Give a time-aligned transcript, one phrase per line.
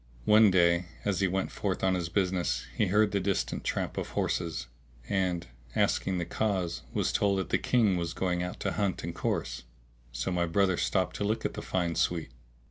[0.25, 4.09] One day, as he went forth on his business, he heard the distant tramp of
[4.09, 4.65] horses
[5.07, 9.13] and, asking the cause, was told that the King was going out to hunt and
[9.13, 9.61] course;
[10.11, 12.31] so my brother stopped to look at the fine suite.